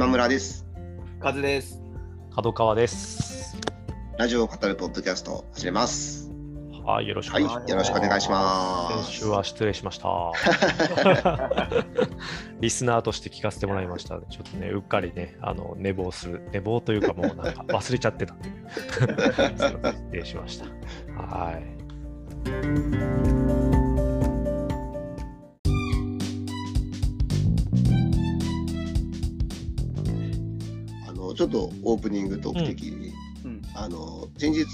[0.00, 0.64] 今村です。
[1.20, 1.78] カズです。
[2.34, 3.54] 角川です。
[4.16, 6.32] ラジオを語るポッドキャストを始めます。
[6.86, 7.70] はい、よろしくはい、お願いします。
[7.70, 9.10] よろしくお願いします。
[9.10, 10.08] 先週は失礼しました。
[12.62, 14.20] リスナーとして聞かせてもらいました。
[14.20, 20.64] ちょっとね、うっかりね、あの寝坊する、寝坊というかもうなんか忘れちゃってたんで、すいません失礼しました。
[21.22, 21.60] は
[23.76, 23.79] い。
[31.40, 33.14] ちょっとオープニングトーク的に、
[33.46, 33.62] うん。
[33.74, 34.66] あの先日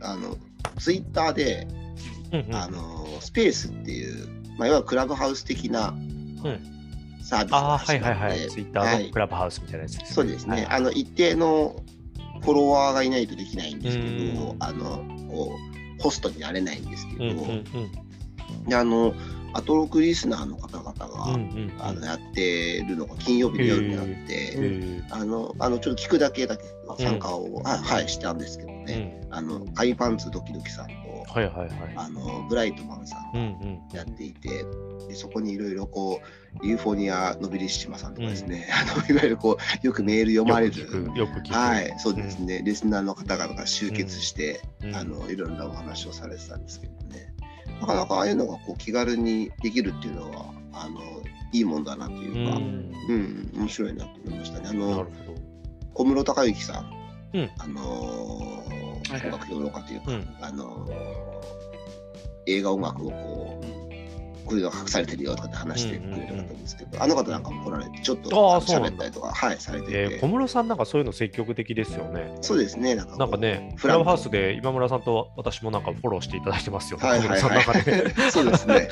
[0.00, 0.38] あの
[0.78, 1.68] ツイッターで、
[2.32, 2.54] うんうん。
[2.54, 6.60] あのスペースっていう、まあ、いわゆるクラブハウス的なうん。
[7.22, 8.48] サービスが始まってはいはい。
[8.48, 9.02] ツイッタはい。
[9.02, 10.14] ーのクラブハウスみたいなやつですね。
[10.14, 11.76] そうですね、はいあの一定の
[12.40, 14.08] フォロワーがいないとできないんですけど、
[14.52, 15.52] うんあのこ
[15.98, 18.64] うホストになれないんですけど、うんうんうん。
[18.64, 19.12] であの
[19.56, 26.64] アトロクリスナーの方々が、うんうんあのやってるのが金曜日の夜になって、へあのあのちょっと聞くだけだけ
[26.98, 29.34] 参加を、はいはいしたんですけどーね、うん。
[29.34, 30.92] あのカイパンツドキドキさんと
[31.32, 31.70] はいはいはい。
[31.96, 34.64] あのブライトマンさんうんうんがやっていて、
[35.08, 36.20] でそこにいろいろこ
[36.62, 40.86] うユーフォニア・ノビリッシマさんとかですね、 あのいわゆるこうよくメール読まれる。
[41.50, 44.96] はい、そうですね、リスナーの方々が集結して、うん。
[44.96, 47.34] あのいろんなお話をされてたんですけどね、
[47.80, 51.00] なかなかああいうのがこう気軽にできるっていうのは、あの
[51.52, 52.92] いいもんだなというか、うん。
[53.08, 54.68] うん、面白いなと思いましたね。
[54.68, 55.06] あの。
[55.94, 56.92] 小室孝之さん、
[57.32, 57.50] うん。
[57.58, 60.36] あの音楽評論家というか、うん。
[60.40, 61.36] あのー
[62.46, 63.66] 映画音楽をこう、
[64.46, 72.36] こういうのが隠されてるよとかって話してくれる方ですけど、あの方なんかも来られて、ちょっと喋ったりとか、はい、されてて、えー小室さんなんかそういうの積極的ですよね。
[72.40, 77.08] そうですね、なんかなんかね、フランククラブハウスで今村さんと私もなんかフォローしていただいてますよね。
[77.08, 77.62] はいはいはい。
[78.30, 78.88] そうですね。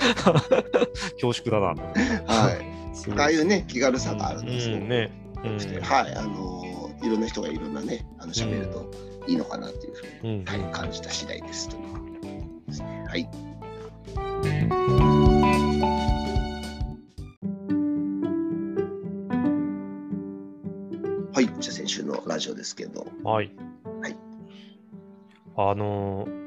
[1.20, 1.66] 恐縮だな。
[1.66, 2.74] はい。
[3.16, 5.10] ああいうね、気軽さがあるのがすごくうんね。
[5.44, 8.90] うんはい、あのーいろんな人がいろんなね、あの喋ると
[9.26, 11.82] いいのかなっていうふうに、うんはい、感じた次第ですという
[12.22, 13.06] ね。
[13.06, 13.28] はい。
[21.34, 23.50] はい、じゃあ先週のラジオですけど、はい。
[24.00, 24.16] はい。
[25.56, 26.44] あのー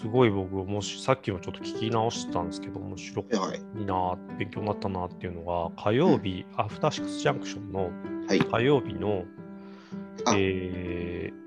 [0.00, 7.90] すごい僕もしさっきもちょっと聞き直してたんですけど面白いはい、な勉強になったなっていうのが火曜日、アフターシックスジャンクションの
[8.28, 9.24] はい、火曜日の
[10.26, 10.34] あ。
[10.36, 11.38] えー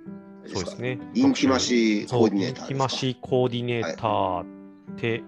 [0.53, 0.99] そうですね。
[1.13, 4.45] インティマシーコーディネーターインティマシーコーディネーターっ
[4.97, 5.23] て、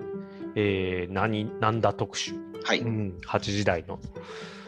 [0.56, 2.33] えー何なんだ特集、
[2.63, 4.00] はい、こうん、8時台の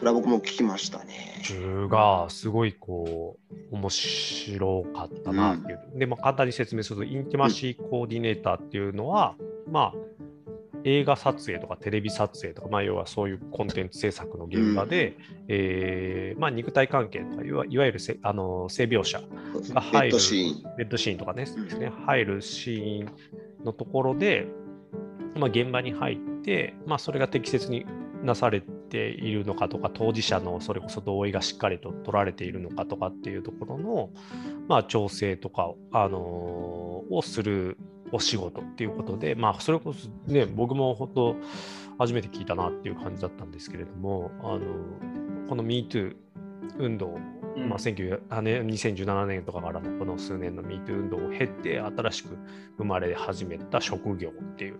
[0.02, 1.40] れは僕も聞きましたね。
[1.44, 3.38] 中がすごいこ
[3.70, 9.36] う面白かったなっていう、でまあ、簡単に説明するとインティマシーコーディネーターっていうのは、
[9.70, 10.16] まあ
[10.84, 15.16] 映画撮影とかテレビ撮影とか、まあ、要はそういうコンテンツ制作の現場で、
[15.48, 19.20] えーまあ、肉体関係とかいわいわゆるせあの性描写
[19.74, 20.76] が入るッドシーン。
[20.78, 21.64] ベッドシーンとかね,、うん。
[21.64, 24.46] ですね入るシーンのところで、
[25.34, 27.84] まあ、現場に入って、まあ、それが適切に
[28.22, 34.10] なされているのかとか当事者のそれこそ同意がしっかりと取られているのかとかっていうところの、
[34.68, 37.76] まあ、調整とかを,、あのーをする
[38.12, 41.36] お仕事っていうことで、まあ、それこそね僕も本当
[41.98, 44.60] 初めて聞いたなっていう感じだったんですけれども、あの
[45.48, 46.14] この MeToo
[46.78, 47.18] 運動
[47.56, 47.68] うん。
[47.70, 52.36] まあ、19あね2017年とかからのこの数年の MeToo 運動を経て新しく
[52.76, 54.78] 生まれ始めた職業っていう、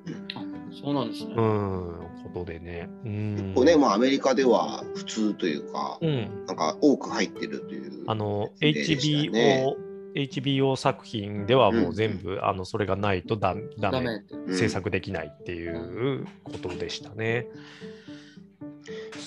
[0.81, 1.35] そうなんですね。
[1.37, 2.89] うん、ことでね。
[3.05, 8.05] うんこうね、まあアメリカでは普通というか、うん、なんか多く入ってるという。
[8.07, 9.75] あの HBO,
[10.15, 14.23] HBO 作品ではもう全部、あのそれがないとダダメ
[14.55, 17.47] 制作できないっていうことでしたね。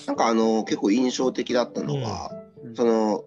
[0.06, 2.40] なんかあの結構印象的だったのは、うん
[2.74, 3.24] その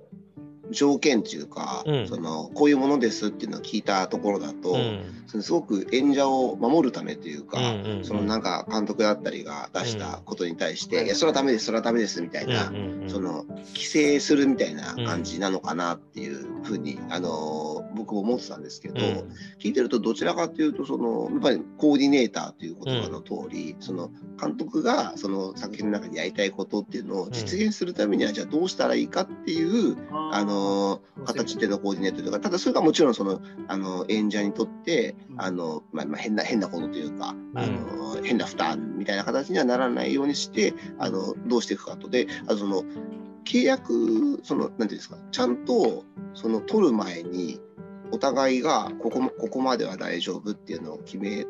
[0.72, 2.07] 条件というか、うん。
[2.07, 5.24] そのこういうものですっていうのを聞いたところだと、うん。
[5.28, 8.06] そのすごく演者を守るためというか、うんうんうん。
[8.06, 11.06] そのなんか監督だったりが出したことに対して、うん。
[11.06, 13.10] いやそれはダメですそれはダメですみたいな、うんうんうん。
[13.10, 19.30] その規制するみたいな感じなのかなっていうふうに、あの僕も思ってたんですけど、うん。
[19.59, 29.98] 聞いてるとどちらかというとそのやっぱりコーディネーターという言葉の通り、その監督がその作品の中でやりたいことっていうのを実現するためにはじゃあどうしたらいいかっていう、
[30.31, 30.52] あの
[31.25, 35.41] 形でのコーディネートというかただそれがもちろんそのあの演者にとってうん。
[35.41, 37.65] あの、まあ、まあ変な変なことというか、あ。
[37.65, 42.09] の変な負担みたいな形にはならないようにしてあのどうしていくかと。
[42.09, 42.83] であのその
[43.44, 47.59] 契約そのなんていうんですかちゃんとその取る前に
[48.11, 51.45] お互いがここもここまでは大丈夫っていうのを決め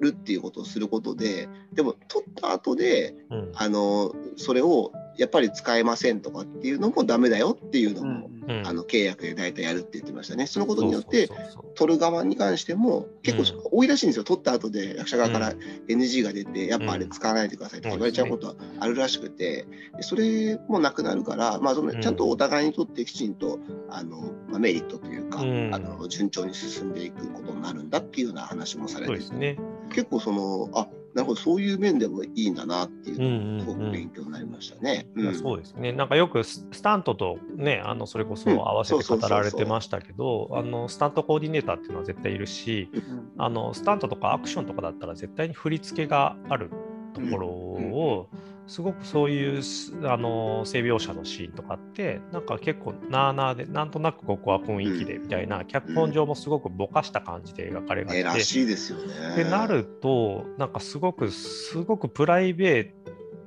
[0.00, 3.52] るっていうことをすることででも取った後でうん。
[3.54, 8.66] あのそれをやっぱり使えませんとかっていうのもダメだよっていうのも、うんうん。
[8.66, 10.46] あの契約で大体やるって言ってましたね。
[10.46, 11.28] そのことによって
[11.74, 13.62] 取る側に関しても結うん。
[13.62, 15.58] 構多いらしいんですよ、取った後で役者側からうん。
[15.86, 19.66] NG が出て、やっぱあれ使わないでくださいって言われちゃうことはあるらしくて、
[19.96, 22.00] でそれもなくなるから、まあ、そのうん。
[22.00, 23.58] ちゃんとお互いにとってきちんと
[23.90, 25.74] あの、まあ、メリットというか、うん。
[25.74, 29.58] あの順調に進んでいくことになるんだっていうような話もされてて、ね。
[29.90, 33.92] 結構その、あなるほど、そういう面でもいいんだなっていうすごくうんうん。
[33.92, 35.08] 勉強になりましたね。
[35.40, 35.92] そうですね。
[35.92, 38.58] なんかよくススタントとね、あのそれこそうん。
[38.58, 46.70] 合わせて語られてましたけど、あのスタントコーディネーターっていうのは絶対いるし、うんあのスタントとかアクションとかだったら絶対に振り付けがある
[47.14, 48.28] ところを、
[48.68, 49.62] すごくそういう
[50.04, 59.00] あの性描写のシーンとかってなんか結構なあなあでなんとなくここは雰囲気でみたいな、脚本上もすごくぼかした感じで描かれが、ちで、らしいですね。
[59.32, 62.90] ってなるとなんかすごくすごくプライベー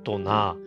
[0.04, 0.58] トな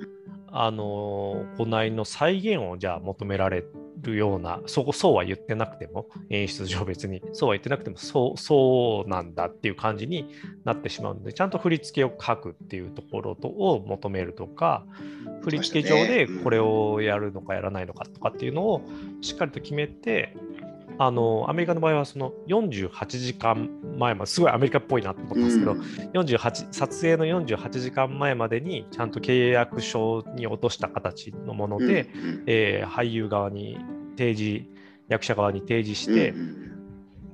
[0.47, 10.31] あの行いの再現をじゃあ求められてるようなそこそうは言ってなくても演出上別にそうは言ってなくてもそうそうなんだっていう感じに
[10.65, 14.87] なってしまうのでちゃんと振り付けを書くっていうところとを求めるとか
[15.43, 18.83] 振り付け上でこれをやるのかやらないのかとかっていうのを
[19.21, 20.37] しっかりと決めて
[20.99, 23.69] あのアメリカの場合はその48時間
[23.99, 25.81] 前まですごいアメリカっぽいなと思ったんですけど、うん。
[25.81, 32.43] 48撮影の48時間前までにちゃんと契約書に落とした形のもので、うんうん。
[32.47, 33.79] えー俳優側に
[34.17, 34.67] 提示
[35.09, 36.65] 役者側に提示してう、ん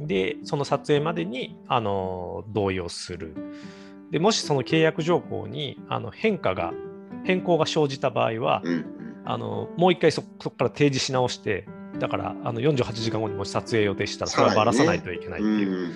[0.00, 3.34] でその撮影までに、あの同意をする。
[4.10, 6.72] でもしその契約条項にあの変化が
[7.24, 8.62] 変更が生じた場合は、
[9.24, 11.66] あのもう一回そそこから提示し直して
[11.98, 15.94] だからあの48時間後にもし撮影予定したらそれはばらさないといけないっていう。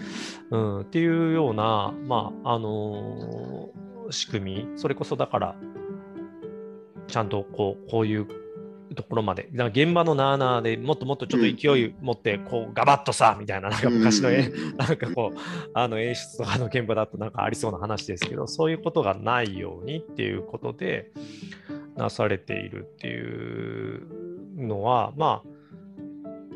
[0.50, 0.76] うん。
[0.76, 5.56] うん、っていうような、まああのー仕組み、それこそだから、
[7.06, 8.26] ちゃんとこうこういう
[8.94, 15.38] ところまで、だから現場のなあなあでもっともっとちょっと勢い持って、こうガバッとさみたいな、なんか昔のえ、 なんかこう、
[15.74, 21.12] あの演出とかの現場だとなんかありそうな話ですけど、そういうことがないようにっていうことで
[21.96, 24.06] なされているっていう
[24.56, 25.53] のは、まあ、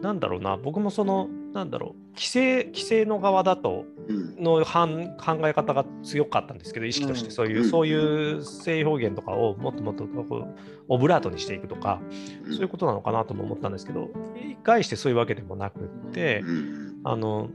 [0.01, 4.43] なんだろうな、僕もその、なんだろう、規制、規制の側だと、うん。
[4.43, 7.33] の反考え方が強かったんですけど、意識としてうん。
[7.33, 7.69] そういう、うん。
[7.69, 10.55] そういう性表現とかをもっともっとこう
[10.89, 12.01] オブラートにしていくとか、
[12.45, 12.53] うん。
[12.53, 17.01] そういうことなのかなとも思ったんですけど、一概してそういうわけでもなくって、うん。
[17.05, 17.49] あの、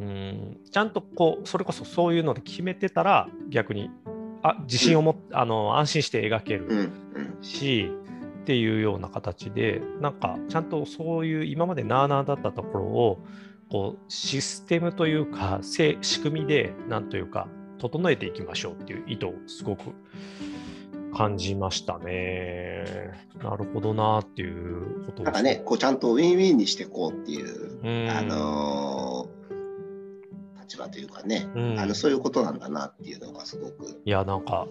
[0.00, 3.90] うん、ちゃんとこう、それこそそういうので決めてたら、逆に、
[4.44, 6.90] あ自信を持っあの安心して描ける。
[7.40, 7.92] し
[8.42, 13.18] っていうような形でなんかちゃんとそういう今までなあなあだったところを
[13.70, 17.46] こうシステムというかせ仕組みでなんというか
[17.78, 19.92] 整えていきましょうっていう意図をすごく
[21.16, 22.84] 感じましたね。
[23.42, 29.42] なるほどなっていうことなんかね、こうちゃんとウィンウィンにしていこうっていう、うんあのー
[30.62, 34.00] 立場というかね、うんあのそういうことなんだなっていうのがすごく。
[34.04, 34.66] いやなんか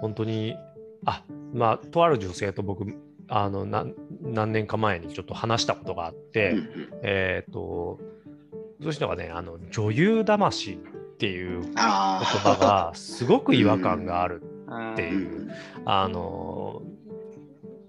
[0.00, 0.56] 本当に
[1.04, 1.22] あ
[1.52, 2.84] まあとある女性と僕
[3.28, 6.88] あの何何年か前にちょっと話したことがあって、うんうん。
[7.02, 7.98] えっ、と、
[8.80, 10.76] そういう人がね、あの女優魂っ
[11.18, 14.42] ていう言あ葉がすごく違和感がある。
[14.92, 15.50] っていう
[15.84, 16.82] あの、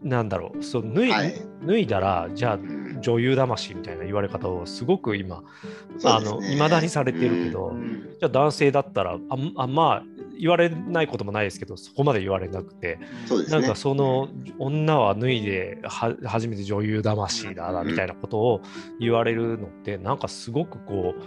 [0.02, 1.34] なんだろう、そう脱い,、はい。
[1.66, 2.86] 脱いだら、じゃあうん。
[3.02, 9.18] 女優魂みたいな言われ方をすごく今、そうですねあの未だにされてるけどうんじゃあ男性だったら、あ
[9.58, 10.04] あまあ、
[10.40, 13.08] 言われないこともないですけど、そこまで言われなくて、ね。
[13.50, 18.62] なんかその女は脱いでは初めて女優魂だなみたいなことを
[19.00, 21.22] 言われるのってなんかすごくこう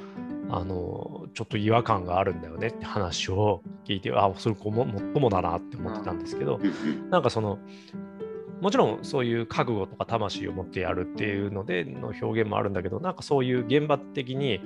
[0.50, 7.58] あのちょっと違和感があるんだよねって話を聞いてあそれこももっともだなって思ってたんですけどうんうんなんかその
[8.60, 14.60] もちろんそういう覚悟とか魂を持ってやるっていうのでの表現もあるんだけどなんかそういう現場的に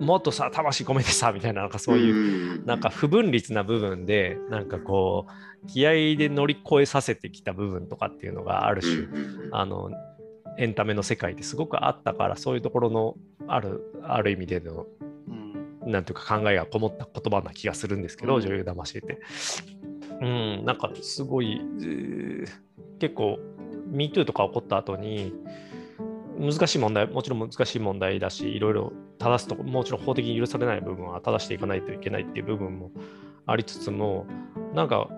[0.00, 2.18] もっとさ魂込めてさみたいななんかそういうう
[2.62, 9.06] んなんか不分律な部分で、なんかこう、気合で乗り越えさせてきた部分とかっていうのがある種、
[9.52, 9.90] あの、
[10.58, 13.16] エンタメの世界ですごくあったから、そういうところの
[13.48, 14.86] ある、ある意味での、
[15.28, 15.90] うん。
[15.90, 18.42] なんていうか考えがこもった言葉な気がするんですけど、うん。
[18.42, 19.20] 女優魂って。
[20.20, 22.48] うん、なんかすごい、えー
[22.98, 23.40] 結構、
[23.90, 25.34] MeToo とか起こった後に、
[26.38, 32.90] 難しい問題、もちろん難しい問題だし、いろいろ正すと、もちろん法的に許されない部分は正していかないといけないっていう部分も
[33.46, 34.26] ありつつも、
[34.74, 35.08] なんか、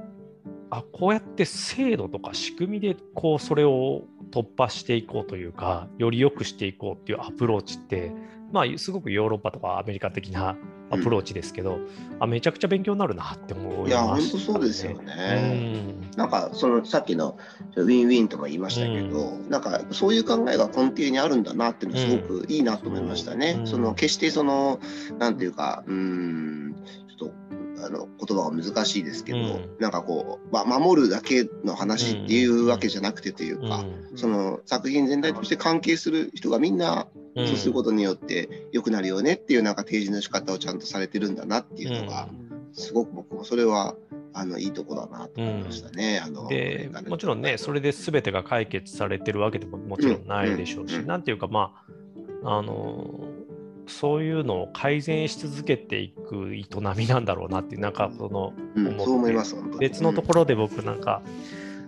[0.70, 8.12] あこうやって制度とか仕組みでこうそれを突破していこうというか、より良くしていこうっていうアプローチって、
[8.54, 10.56] まあ、すごくヨーロッパとかアメリカ的な
[10.88, 11.80] アプローチですけど、
[12.20, 13.88] あめちゃくちゃ勉強になるなって思います。
[13.88, 16.00] いや、本当そうですようね。
[16.12, 16.16] ん。
[16.16, 17.36] なんかそのさっきの
[17.74, 23.56] ウィンウィンとも言いましたけど、なんかそういう考えが根底にあるんだなっていうのすごくいいなと思いましたね。
[23.58, 23.66] うん。
[23.66, 24.78] その決してその
[25.18, 26.76] なんていうかうーん
[27.84, 29.76] あの言葉が難しいですけど、うん。
[29.78, 37.46] なんかこう、ま、守るだけの話っていうわけじゃなくてというか、うんその作品全体として関係する人がみんなうん。
[37.48, 42.28] そうすることによって良くなるよねっていうなんか提示の仕方をちゃんとされてるんだなっていうのが、
[42.72, 43.96] すごく僕もそれは
[44.32, 46.20] あのいいとこだなと思いましたね。
[46.24, 51.00] あのでもちろんね、それで全てが解決されてるわけでももちろんないでしょうし、うん。
[51.02, 51.06] うん。
[51.06, 51.84] なんていうか、ま
[52.42, 53.28] あ、あの
[53.86, 56.64] そういうのを改善し続けていく営
[56.96, 59.04] みなんだろうなっていう、なんかその、うん、思って。
[59.04, 59.78] そう思います、本当に。
[59.78, 61.22] 別のところで僕なんか、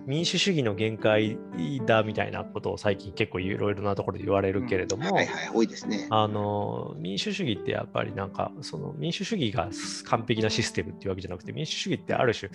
[0.07, 1.37] 民主主義の限界
[1.85, 6.07] だみたいなことを最近結構いろいろなところで言われるけれども、はいはい、多いですね。
[6.09, 9.69] あの民主主義ってやっぱりなんかその民主主義が
[10.05, 12.49] 完璧なシステムっていうわけじゃなくて民主主義ってある種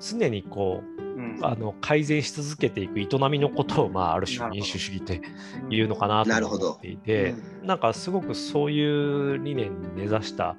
[0.00, 1.38] 常にこううん。
[1.42, 5.20] あの改善し続けていく営みのことを、まあ、ある種民主主義って
[5.68, 10.56] いうのかななるほどと思っていて、なんかすごくそういう理念に根ざした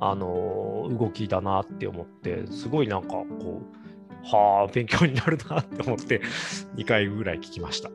[0.00, 3.85] あの動きだなって思ってすごいなんかこう
[4.32, 6.20] はあ勉強になるなって思って
[6.76, 7.90] 2回ぐらい聞きました。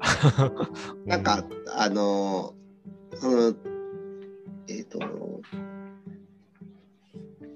[1.05, 1.43] なんか、
[1.75, 2.61] あのー
[3.17, 3.53] その、
[4.67, 4.99] えっ、と、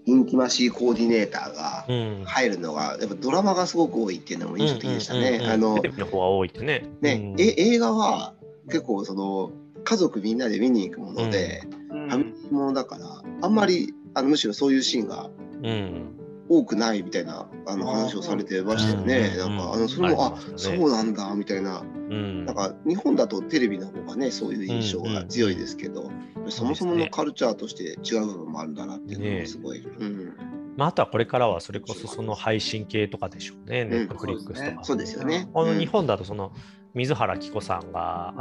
[0.05, 5.41] インティマシーコーディネーターがうん、入るのが、やっぱドラマがすごく多いっていうのも印象的でしたね。
[5.43, 6.85] あのテレビの方が多いってね。
[7.01, 8.33] ね、うんえ映画は
[8.67, 9.51] 結構その
[9.83, 15.29] 家族みんなで見に行くもので、うんファミリーものだから、あんまりあのむしろそういうシーンが
[15.63, 19.35] うん多くないみたいなあの話をされてましたよね。
[19.37, 19.57] うん。
[19.57, 21.81] なんかあのそれも、あそうなんだみたいな。
[21.81, 21.83] う
[22.13, 22.45] ん。
[22.45, 26.11] なんか日本だとテレビの方がねそういう印象が強いですけど、
[26.49, 29.81] そもそものカルチャーとして違う部分もあるんだなっていうのがすごい。
[29.81, 30.33] うん。
[30.77, 33.89] まあ、あとはこれからはそれこそその配信系とかでしょうね、ん。
[33.89, 34.83] ネットフリックスとか。
[34.83, 35.47] そうですよね。
[35.53, 35.79] このうん。
[35.79, 36.51] 日本だとその
[36.95, 38.33] 水原希子さんが。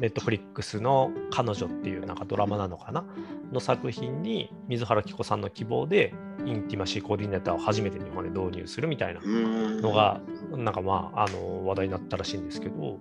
[0.00, 3.04] ネットフリックスの彼女っていうなんかドラマなのかな？
[3.52, 6.14] の作品に水原希子さんの希望で
[6.46, 9.82] インティマシーコーディネーターを初めて日本で導入するみたいなうん。
[9.82, 10.20] のが
[10.52, 12.98] なんかまああの話題になったらしいんですけど、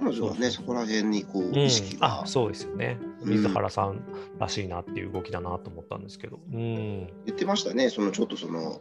[0.00, 1.54] 彼女はねそこら辺にこううん。
[1.54, 2.98] 意識が、あそうですよね。
[3.22, 3.30] うん。
[3.30, 4.00] 水原さん
[4.40, 7.06] らしいなっていう動きだなと思ったんですけど、うん。
[7.24, 7.88] 言ってましたね。
[7.90, 8.80] そのちょっとその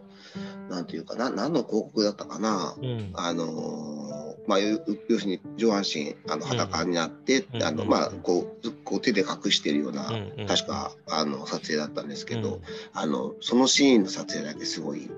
[0.69, 2.75] なんていうかな何の広告だったかな。
[2.81, 3.12] うん。
[3.13, 4.79] あのーまあ、要
[5.10, 7.63] 要するに上半身あの裸になって、うん。
[7.63, 7.89] あのうん。
[7.89, 10.48] まあ、こうこう手で隠しているような、うんうん。
[10.48, 12.62] 確かあの撮影だったんですけど、うん。
[12.93, 15.10] あのそのシーンの撮影だけすごい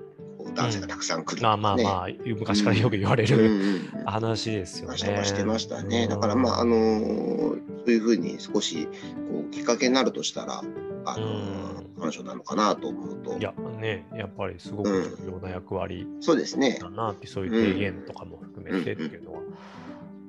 [0.54, 4.96] 男性がたくさん来るとまあまあまあ、昔からよく言われる話ですよね。
[4.96, 6.04] 話とかしてましたね。
[6.04, 8.86] うんだからまああのーそういうふうに少し
[9.30, 10.62] こうきっかけになるとしたら
[11.10, 12.00] あのーうん。
[12.00, 13.38] 彼女なのかなと思うと。
[13.38, 16.78] いやね、やっぱりすごく重要な役割そうですね。
[16.80, 19.40] だなって、そういう提言とかも含めてっていうのは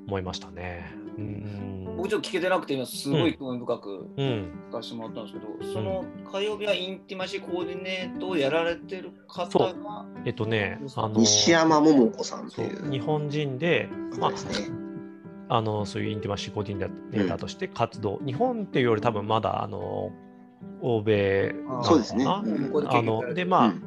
[0.07, 0.91] 思いましたね。
[1.17, 1.95] うん。
[1.97, 9.73] 僕ちょっと聞けてなくて今すごい興味深くうん、聞かせてもらったんですけど、その火曜日はインティマシーコーディネートをやられてる方そが
[10.25, 12.87] えっとね、あの西山桃子さんとそいう。
[12.87, 14.29] う日本人で、ま。
[14.29, 14.31] あ、
[15.57, 20.11] あのそういうインティマシーコーディネーターとして活動、日本っていうより多分まだあの
[20.81, 21.83] 欧米なのかな？
[21.83, 22.25] そうですね。
[22.25, 22.41] あ
[23.01, 23.83] のでまあ、うん。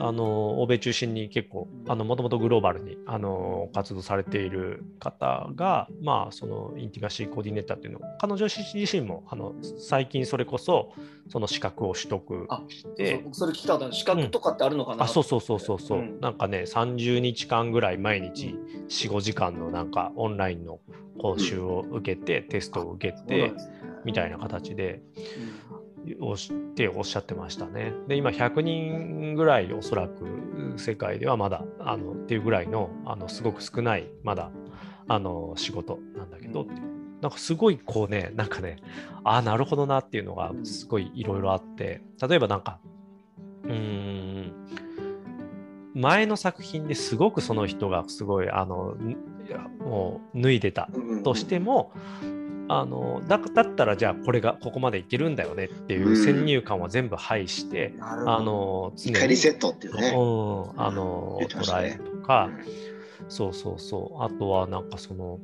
[0.00, 10.92] あの欧米中心に結構もともとグローバルにあの活動されている方が、まあ、そのインティマシーコーディネーターっていうのを彼女自身もあの最近それこそ
[11.28, 13.22] その資格を取得あして。
[13.24, 16.20] 僕それ聞きたかった資格とかってあるのかな、あそうそうそうそうそう、うん。
[16.20, 18.54] なんかね30日間ぐらい毎日
[18.88, 20.78] 45時間のなんかオンラインの
[21.20, 25.02] 講習を受けて、テストを受けそうてなんですねみたいな形で
[26.20, 27.92] おしっておっしゃってましたね。
[28.06, 34.50] で、今100人ぐらいおそらく世界ではまだあのっていうぐらいのあのすごく少ないまだ
[35.06, 36.66] あの仕事なんだけど
[37.20, 38.76] なんかすごいこうね、なんかね、
[39.24, 42.78] ああ、なるほどなっていうのがすごいいろいろあって、例えばなんか、
[43.64, 44.52] うーん、
[45.94, 48.94] 前の作品ですごくその人がすごいあの
[49.80, 51.92] もう脱いでたうんとしても、
[52.68, 58.36] あのだだったらじゃあこれがここまでいけるんだよねっていう先入観は全部排して、なるほど。
[58.36, 60.08] あの常にリセットっていうね。
[60.08, 62.50] うん、あの言ってました捉えねるとか、
[63.28, 64.22] そうそうそう。
[64.22, 65.38] あとはなんかその、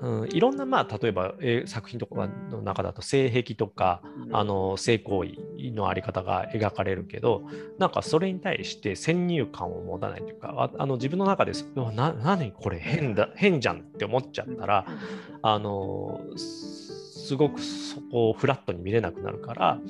[0.00, 4.02] うん、いろんなまあ例えば、えー作品とかの中だと性癖とか、
[4.32, 7.42] あの性行為のあり方が描かれるけど
[7.78, 14.86] なんかそれに対して先入観を持たないというかああの自分の中ですな何これ変だ変じゃんって思っちゃったら
[15.42, 19.80] あのすごくそこをフラットに見れなくなるから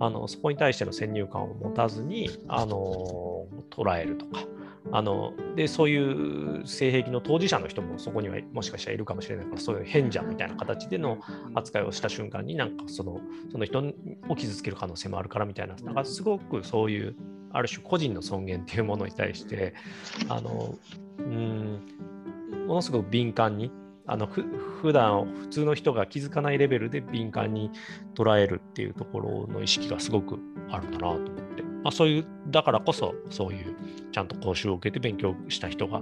[0.00, 4.44] あのそこに対しての先入観を持たずにあの捉えるとか
[4.92, 11.18] あのでそういう性癖の当事者の人もそこにはもしかしたらいるかもしれないからそういう変者みたいな形での
[11.54, 13.82] 扱いをした瞬間になんかそのその人
[14.28, 15.94] を傷つける可能性もあるからみたいななん。
[15.94, 17.16] かすごくそういう
[17.52, 19.74] ある種個人の尊厳っていうものに対して
[20.28, 20.76] あの
[21.18, 21.80] うん
[22.66, 23.70] ものすごく敏感に
[24.06, 24.42] あのふ
[24.82, 27.70] 普段普通の人が気づかないレベルで敏感に
[28.14, 30.38] 捉えるっていうところの意識がすごく
[30.70, 33.76] あるんだなと思って、まあ、そういうだからこそそういう
[34.10, 36.00] ちゃんと講習を受けて勉強した人が、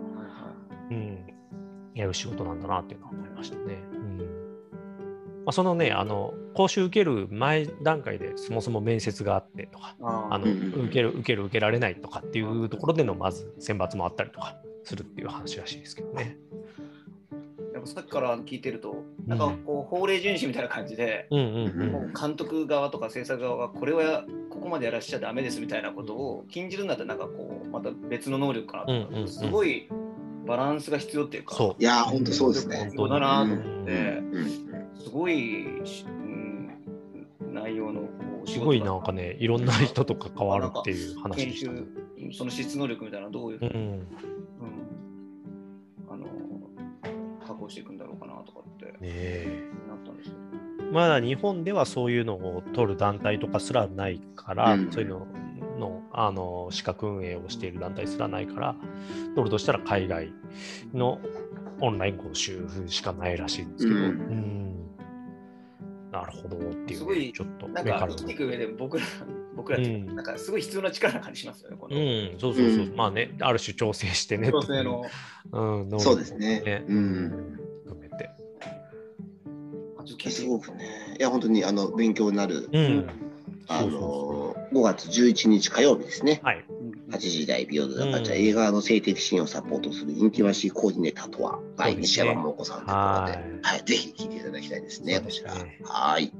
[0.90, 1.26] うん、
[1.94, 3.74] やる仕事なんだなっていうのは思いましたね。
[3.92, 4.18] うん
[5.44, 16.36] まあ、そのねあの講習受ける前段階でそもそも面接があってとかああの受ける受ける受けられないとかっていうところでのまず選抜もあったりとかするっていう話らしいですけどね。
[17.82, 29.28] やっぱさっきから聞いてると、なんかこう法令遵守みたいな感じで、うんうんうんもう監督側とか制作側がこれはここまでやらしちゃダメですみたいなことを禁じるんだったらなんかこうまた別の能力かなと思ったうんうんうん。
[29.28, 29.88] すごい
[30.46, 31.82] バランスが必要っていうか、そう。
[31.82, 32.84] いやー、本当そうですね。
[32.84, 34.62] 必要だなと思って、うん
[35.02, 36.70] すごいし、うん、
[37.52, 38.02] 内容の
[38.46, 41.82] すごいなんかね、いろんな人と関わるっていう話研でしたね。
[42.30, 44.02] 修、その質能力みたいなのどういうふうに、
[47.72, 48.84] していくんだろうかなとかって
[49.88, 50.36] なったんですけ
[50.92, 54.92] まだ日本ではそういうのを取る団体とかすらないから、うん。
[54.92, 55.26] そういうの
[55.78, 58.76] のあの資格運営をしている団体すらないから、
[59.34, 60.32] 取るとしたら海外
[60.92, 61.18] の
[61.80, 64.04] オンライン講習しかないらしいんですけど、うん。
[64.04, 64.61] うん
[66.12, 69.04] なるほどっていう、すごいちょっとど、なん目か生きていく上で僕ら、
[69.56, 71.96] 僕らってなんかすごい必要な力な感じしますよね、この。
[71.96, 72.96] うん、そうそうそう、うん。
[72.96, 75.06] まあね、ある種調整してね、女性の。
[75.52, 76.60] うん、能力そうですね。
[76.60, 76.84] ね。
[76.86, 77.58] うん。
[77.84, 78.30] 含めて。
[79.98, 80.30] あちょっと聞いて。
[80.30, 83.08] すごくね、いや、本当にあの勉強になる、うん、
[83.68, 86.40] あそうそうの5月11日火曜日ですね。
[86.42, 86.64] はい。
[87.12, 88.24] 8時台ビヨンドだかうん。
[88.24, 93.60] じゃあ映画の性的シーンをサポートするインティマシーコーディネーターとは、はい、西山ももこさんということで、はい。
[93.62, 95.54] はい、ぜひ聞いていただきたいですね、こちら。
[95.54, 96.32] ねはい。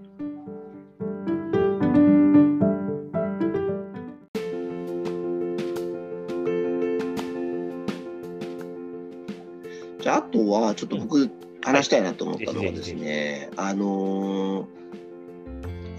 [10.00, 11.30] じゃあ、あとは、ちょっと僕、
[11.64, 14.66] 話したいなと思ったのがですね、あのー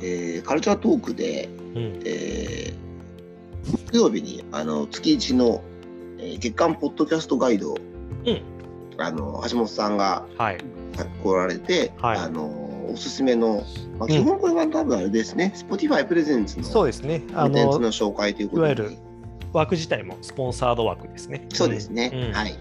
[0.02, 2.83] えーカルチャートークで、うん、えー
[3.94, 5.64] 木曜日にあの月一の、
[6.18, 7.78] えー月間ポッドキャストガイドを、
[8.26, 8.42] うん
[8.98, 10.58] あの橋本さんがはい。
[11.24, 12.46] 来られて、はいあの
[12.92, 13.64] おすすめの、
[13.98, 17.22] まあ、うん基本これは多分あれですね、Spotify プレゼンツのそうですね。
[17.32, 18.98] コあのンテンツの、紹介ということでいわゆる
[19.54, 21.46] 枠自体もスポンサード枠ですね。
[21.54, 22.52] そうですね、うんはい。
[22.52, 22.58] な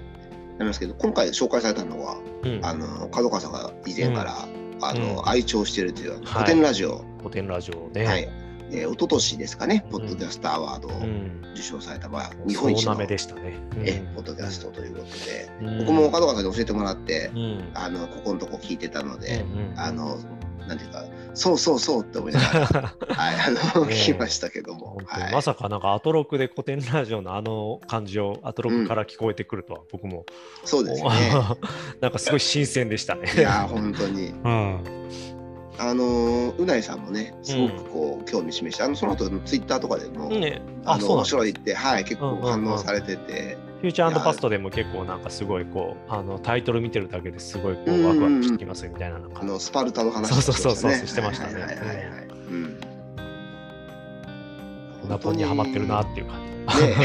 [0.61, 2.61] りますけど、今回紹介されたのは、うん。
[2.63, 4.37] あの角川さんが以前から、
[4.83, 8.05] あのうん愛聴しているという古典ラジオ、古典ラジオね。
[8.05, 8.42] はい。
[8.73, 11.43] えー、一昨年ですかね、ポッドキャストアワードをうん。
[11.53, 13.05] 受賞された、まあ、日本一のね。
[13.05, 17.71] うんえポッドキャストということで、うん僕も角川さんに教えてもらってう、ん。
[17.75, 20.19] あのここのとこ聞いてたので、うんうんあの
[20.67, 21.05] なんていうか、
[21.35, 30.25] そうそうそうって思いながら、 はい、あの聞きましたけどもはいまさかなんかアトロクで古典ラジオのあの感じをアトロクから聞こえてくるとは僕も、
[30.65, 31.09] そうですね。
[32.01, 33.33] なんかすごい新鮮でしたね。
[33.37, 34.29] いやー、本当に。
[34.29, 34.85] うん。
[35.79, 42.65] あのうないさんもね、すごくこう、興味示して、あのその後ツイッターとかでも、ね、あの面白いって、はい、結構うんうんうん。
[42.65, 48.23] 反応されてて、フューチャーパストでも結構なんかすごいこうあのタイトル見てるだけですごいこうんうんううん。
[48.23, 51.55] ワクワクしてきますみたいななんかあのスパルタの話そうそうそうそうしてましたね。
[51.55, 51.97] はいはいはいはい。
[52.29, 52.81] うん。
[55.09, 56.87] ナポにハマってるなっていう感じ。
[56.87, 56.97] ね。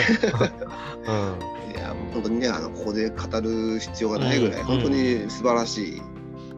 [1.07, 4.65] うん、いや本当にね あのここで語る必要がないぐらい、うん。
[4.67, 6.01] 本当に素晴らしい、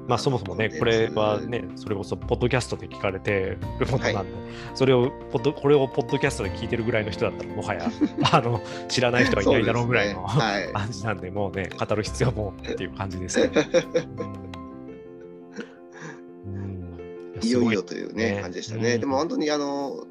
[0.10, 4.32] まあそもそもねこれはねそれこそポッドキャストで聞かれてるものなんで、
[4.74, 7.91] それをポッドこれをポッドキャストで聞いてるぐらいの人だったらもはや
[8.34, 10.26] あの知らない人はいないだろうぐらいの、ね。
[10.26, 10.74] はい。
[10.74, 13.62] 感じなんでもうね語る必要もっていう感じですけど。
[16.48, 16.56] うん。
[16.56, 17.39] うん。
[17.43, 19.00] いよいよというねね感じでしたね、うん。
[19.02, 20.08] でも本当にあの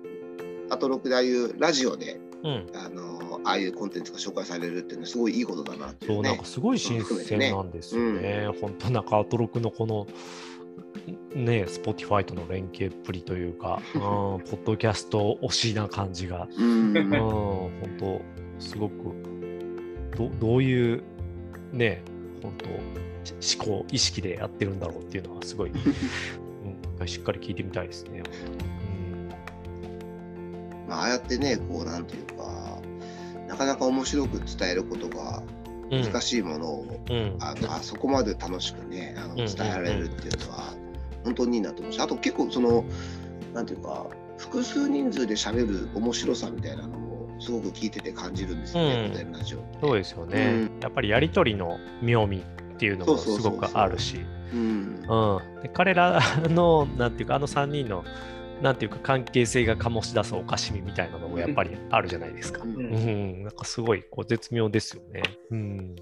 [0.70, 6.14] あと6でああいうラジオでうん、あのああいうコンテンツが紹介されるっていうのはすごいいいことだなっていうね。
[6.16, 8.48] そうなんかすごい新鮮なんですよね。
[8.61, 10.07] 本当なんかアトロクのこの
[11.35, 16.96] ね、Spotify との連携っぷりというか、 うん、ポッドキャスト推しな感じが、うん。
[16.96, 18.20] うん、本当
[18.59, 18.94] すごく
[20.16, 21.03] どどういう
[21.72, 22.03] ね、
[22.42, 22.66] 本当
[23.37, 25.70] し思考意識でやってるんだろうっていうのはすごい、
[27.01, 28.22] うん、しっかり聞いてみたいですね。
[30.88, 32.67] まあ、ああやってねこうなんていうか
[33.48, 35.42] なかなか面白く伝えることが
[35.90, 39.37] うん、難しいものを、うん、あのあそこまで楽しくねあのうん。
[39.37, 40.74] 伝えられるっていうのは、
[41.24, 42.84] 本当にいいなと思うしあと結構その
[43.54, 44.06] なんていうか
[44.37, 49.32] 複数人数で喋る面白さみたいなのもすごく聞いてて感じるんですよね、うん。
[49.32, 49.58] ラジオ。
[49.80, 50.80] そうですよね、うん。
[50.80, 54.20] やっぱりやり取りの妙味っていうのもすごくあるし、
[54.52, 55.04] うん。
[55.08, 58.04] うん、で彼らのなんていうかあの3人の
[58.62, 62.62] なんていうか関係性が醸し出すおかしみみたいなのもやっぱりあるじゃないですか。
[62.62, 62.75] うん。
[62.75, 62.83] うん。
[62.83, 65.23] うん、なんかすごいこう絶妙ですよね。
[65.51, 65.97] うん、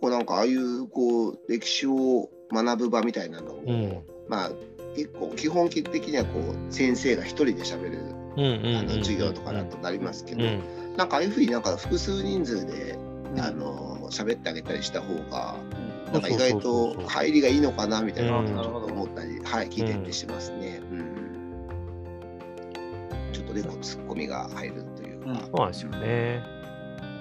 [0.00, 4.50] こうなんかああいうこう歴史を学ぶ場みたいなのも、うん、まあ
[4.96, 7.98] 結構基本的にはこう先生が一人で喋る
[8.36, 13.40] うん、うん、あの授業とかだとなりますけど、うん、なんかああいうふうになんか複数人数でうん。
[13.40, 20.80] あの喋ってあげたりした方がうんなんか意外と入りがいいのかなみたいなうんことを思ったり、はい、聞いてってしますね。
[20.90, 21.16] うん
[23.32, 25.40] ちょっとでこうツッコミが入るというか。
[25.40, 26.56] そうなんですよね。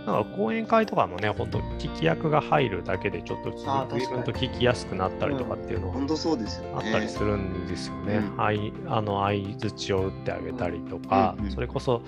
[0.06, 6.62] なんか講演会とかもね、本当聞き役が入るだけでちょっとあー確かに随分と聞きやすくなったりとかっていうのは本当そうです。
[6.76, 8.18] あったりするんですよね。
[8.18, 12.02] うんはい、あの相づちを打ってあげたりとか、うんうんそれこそ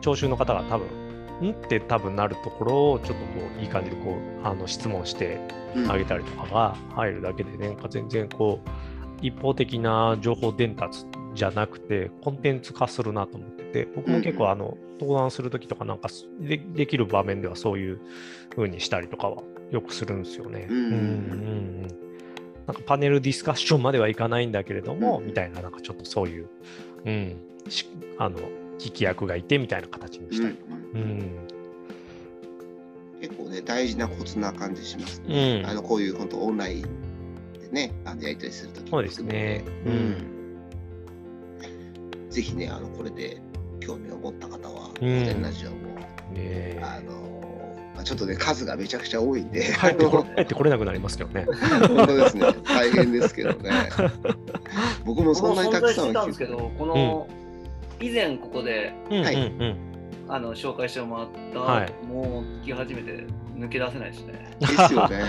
[0.00, 1.07] 聴衆の方が多分
[1.46, 1.50] ん。
[1.50, 5.40] って多分なるところをちょっとこういい感じでこうあの質問して
[5.88, 7.76] あげたりとかが入るだけでね、なん。
[7.76, 8.68] か全然こう
[9.20, 15.98] 一方的な情報伝達じゃなくてコンテンツ化するなと思ってて僕も結構あの登壇するときとかなん。
[15.98, 16.08] か
[16.40, 18.00] できる場面ではそういう
[18.56, 20.22] 風にしたりとかはよくするん。
[20.22, 20.66] ですよね。
[20.68, 20.76] うん。
[20.76, 20.82] うん。
[20.82, 21.82] うん。
[22.66, 22.76] なん。
[22.76, 24.52] かパネルディスカッションまではいかないん。
[24.52, 25.72] だけれども、みたいななん。
[25.72, 26.48] かちょっとそういう、
[27.04, 27.36] うん、
[28.18, 28.38] あの
[28.78, 30.74] 聞き役がいてみたいな形にしたりとか。
[30.94, 31.00] うん。
[31.00, 31.30] うん。
[33.20, 35.62] 結構ね大事なコツな感じしますうね。
[35.62, 35.66] ん。
[35.68, 36.82] あのこういう本当オンライン
[37.60, 39.64] でねあのやり取りするときそうですね。
[39.84, 40.16] ううん。
[42.30, 43.40] ぜひねあのこれで
[43.80, 45.08] 興味を持った方は「うん。
[45.20, 45.76] 古典ラジオも」
[46.32, 49.62] ねあのまあちょっとね数がめちゃくちゃ多いんで。
[49.80, 51.46] 帰ってこ帰ってこれなくなりますけどね。
[51.88, 52.46] 本当ですね。
[52.64, 53.70] 大変ですけどね。
[55.04, 57.26] 僕もそんなにたくさん聞いんですけど、この、
[58.00, 59.22] 以前ここでうん。
[59.22, 59.34] はい。
[59.34, 59.76] うんうん。
[60.30, 62.06] あの紹介してもらった、はい。
[62.06, 64.56] もう聞き始めて抜け出せないですね。
[64.60, 65.16] ですよね。
[65.18, 65.26] ね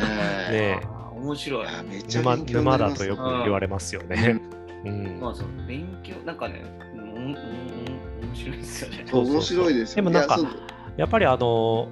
[0.51, 0.79] え。
[0.84, 1.62] あー面白い。
[1.62, 1.73] い。
[1.73, 4.41] やめっちゃ沼勉強にな沼りますだとよく言われますよね。
[4.86, 5.19] うん。
[5.19, 6.62] まあその勉強、なんかね、
[6.93, 7.36] うん、うん、うん
[8.29, 8.97] 面白いですよね。
[8.97, 9.34] そうそうそう。
[9.34, 10.60] 面白いですよでもなんかいやそう。
[10.97, 11.88] やっぱりあの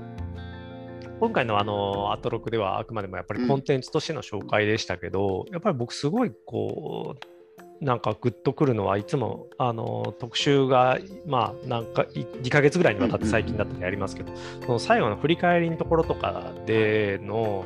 [1.20, 7.37] 今回のあのアトロクではあくまでもやっぱりコンテンツとしての紹介でしたけど、やっぱり僕すごいこう
[7.82, 14.34] なんかグッとくるのはいつもあの特集がまあなんかい2ヶ月ぐらいにわたって最近だったらやりますけど、
[14.66, 17.66] その最後の振り返りのところとかでの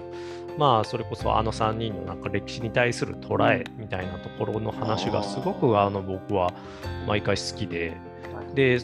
[0.58, 6.54] まあそれこそあの3人のなんか歴史に対する捉えみたいなところの話がすごくあの僕は
[7.08, 7.95] 毎回好きで
[8.54, 8.80] で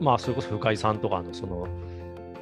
[0.00, 1.66] まあそれこそ深井さんとかのその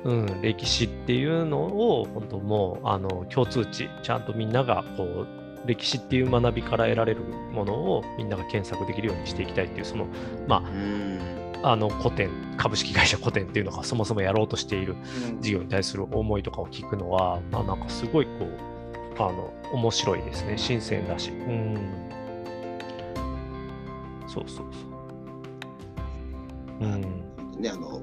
[0.04, 5.26] うん、歴史っていうのを本当もうあの共通値ちゃんとみんながこう
[5.66, 7.20] 歴史っていう学びから得られる
[7.52, 10.06] ものをみんなが検索できるようにしていきたいっていうその
[10.46, 11.18] まうん。
[11.62, 14.94] ああの古典株式会社古典っていうのがそもそもやろうとしている
[15.30, 15.42] うん。
[15.42, 20.56] 事業に対する思いとかを聞くのは、まあ、なんかすごいこうあの面白いですね。
[20.56, 21.30] 新鮮だし。
[21.30, 21.76] うん。
[24.28, 24.86] そうそうそ
[26.80, 26.84] う。
[26.84, 27.00] うん。
[27.58, 28.00] ねあの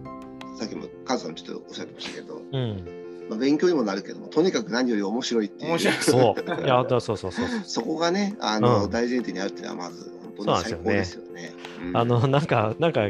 [0.57, 5.71] さっきもカズさんちょっとおっしゃってましたけど、うんまあ、勉強にもなるけどもとにかく何より面白いっていう。
[5.71, 5.95] 面白い。
[5.95, 6.63] そう。
[6.63, 7.45] いや だそうそうそう。
[7.65, 8.89] そこがねあの、うん。
[8.91, 11.53] 大前提にあるっていうのはまず本当に最高ですよね。
[11.81, 11.97] うん。
[11.97, 13.01] あの、なんか、なんか、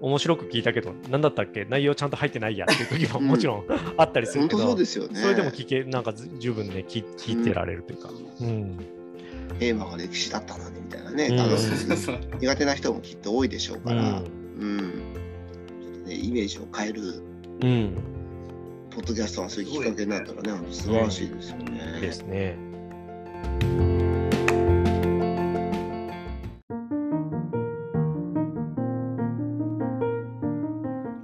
[0.00, 1.64] 面白く聞いたけど、なんだったっけ？
[1.64, 3.26] 内容ちゃんと入ってないやっていう時もうん。
[3.28, 3.64] もちろん
[3.96, 5.20] あったりする本当けど、そうですよね。
[5.20, 8.10] それでも聞け、なんかず十分ね、聞聞いてられるというか。
[8.40, 8.76] うん。
[9.58, 11.30] テーマが歴史だったのにみたいなね、
[12.40, 14.22] 苦手な人もきっと多いでしょううから、
[14.60, 14.76] うん。
[14.76, 14.80] ん。
[14.80, 17.02] ちょっとね、イメージを変える。
[17.62, 17.94] うん。
[18.96, 22.00] ポッドキャストがそういうきっかけになったらね、本当素晴らしいですよね。
[22.00, 22.56] ですね。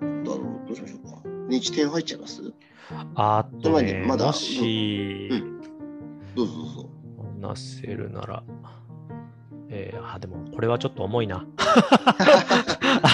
[0.03, 1.23] あのどうしましょうか。
[1.49, 2.43] 日点入っちゃいます？
[3.15, 5.31] あとね、にまだもし、
[6.35, 6.91] どうぞどうぞ。
[7.41, 8.43] 話せるなら、
[9.71, 11.47] えーあ、でもこれはちょっと重いな。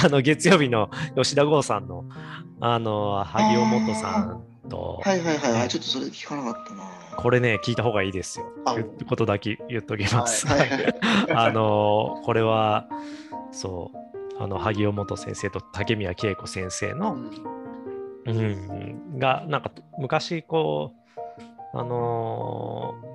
[0.04, 2.04] あの、月曜日の吉田剛さんの、
[2.60, 5.52] あの、萩尾元さんと、はいはいはい。
[5.52, 6.84] はい、ちょっとそれ聞かなかったな。
[7.16, 8.46] これね、聞いた方がいいですよ。
[8.64, 8.74] あ。
[8.74, 10.46] いうことだけ言っときます。
[10.46, 10.58] はい。
[10.60, 10.94] はいはい。
[11.34, 12.88] あの、これは、
[13.50, 17.16] そう、あの、萩尾元先生と竹宮恵子先生の、
[18.26, 23.08] うん、が、なんか、昔、こう、あのー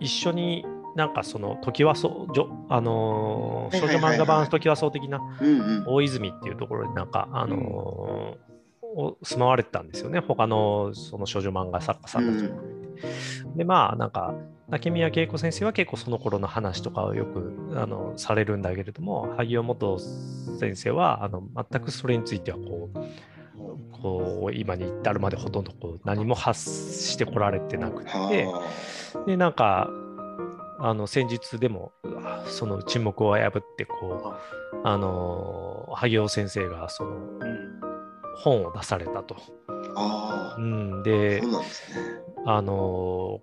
[0.00, 0.66] 一緒に
[0.96, 5.84] なんかその、時はそう、じょあのー少女漫画版時はそう的なうんうん。
[5.86, 8.53] 大泉っていうところになんか、あのー
[8.94, 12.60] お住まわれてたんですよね、他のその少女漫画作家さんたちも。
[13.56, 14.34] で、まあ、なんか、
[14.70, 19.98] 竹宮恵子先生は結構その頃の話とかをよくあのされるんだけれども、萩尾元
[20.58, 22.98] 先生はあの全くそれについてはこう、
[24.02, 28.62] こう今に至るまでほとんどこう何も発してこられてなくて、は
[29.26, 29.90] で、なんか、
[30.80, 31.92] あの先日でも
[32.46, 34.34] その沈黙を破ってこ
[34.74, 37.93] うあの萩尾先生がそのうん
[38.36, 39.36] 本を出されたと。
[39.96, 41.42] ああうん、あ、で。
[42.46, 43.40] あの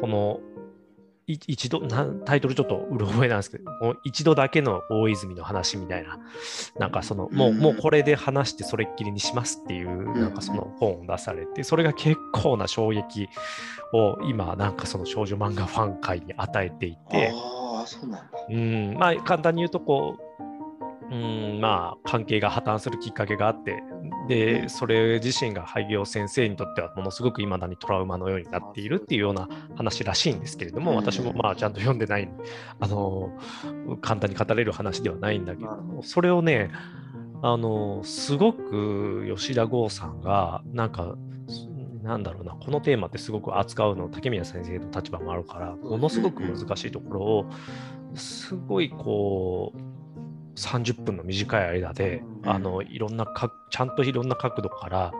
[0.00, 0.40] この
[1.26, 6.18] い一度なタイトルちょっとうろ覚えなんですけどもう一度だけの大泉の話みたいな
[6.78, 13.28] なんかそのもう,、うんもうこれで話してそれっきりにしますっていうなんかその本を出されてそれが結構な衝撃
[13.94, 17.32] を今なんかその少女漫画ファン界に与えていて。
[17.32, 18.38] ああ、そうなんだ。
[18.48, 20.18] うん、まあ簡単に言うとこ
[21.10, 23.82] う、うん、まあ関係が破綻するきっかけがあって、
[24.28, 30.96] で、それ自身が廃業先生にとってはものすごく未だにトラウマのようになっているっていうような話らしいんですけれども、うん。
[30.96, 32.28] 私もまあちゃんと読んでない、
[32.80, 33.30] あの、
[34.00, 36.70] 簡単に語れる話ではないんだけどそれをね、
[37.42, 41.16] あの、すごく吉田剛さんが、なんか、
[42.02, 47.46] なんだろうな、このテーマってすごく扱うの、竹宮先生の立場もあるから、ものすごく難しいところを、
[48.14, 49.78] すごいこう、
[50.56, 52.50] 30分の短い間で、うん。
[52.50, 55.12] あのいろんなか、ちゃんといろんな角度から、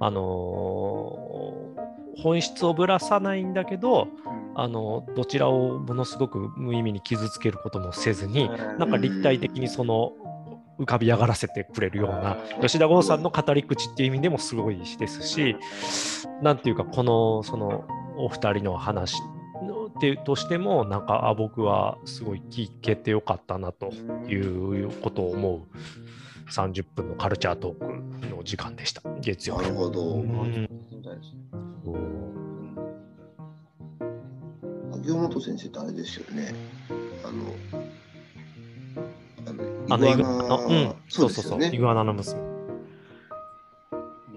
[0.00, 1.72] あの
[2.16, 4.08] 本質をぶらさないんだけど、
[4.54, 10.12] あのどちらをものすごく無意味に傷つけることもせずに、なんか立体的にその
[10.78, 15.56] 浮かび上がらせてくれるような、吉田剛さんの語り口っていう意味でもすごいですし、
[16.42, 17.84] なんていうか、このその
[18.16, 19.31] お二人の話の
[19.96, 23.92] っていうとしても、なんかあ僕はすごい聞けてよかったなと
[24.28, 25.60] いうことを思う
[26.50, 29.62] 30分のカルチャートークの時間でした、月曜日。
[29.62, 30.02] なるほど。
[30.14, 30.68] うん。
[34.92, 36.54] 萩本先生ってあれですよね。
[37.24, 37.54] あの、
[39.90, 42.40] あのイグアナの、うん、そそううそうそう、ですよねイグアナの娘。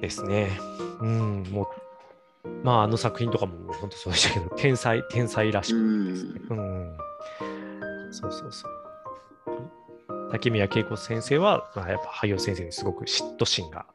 [0.02, 0.58] ですね。
[1.02, 1.68] うん、もう、
[2.64, 6.42] まあ、あの作品とかも本当そうでしたけど、 天才、天才らしくてですね。
[6.50, 6.98] うん。
[8.12, 8.72] そうそうそう。
[10.32, 13.86] 竹宮恵子先生は、まあ、やっぱ萩尾先生にすごく嫉妬心が、